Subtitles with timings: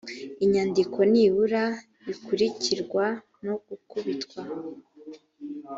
[0.43, 1.63] inyandiko nibura
[2.05, 3.05] bikurikirwa
[3.45, 4.41] no gukubitwa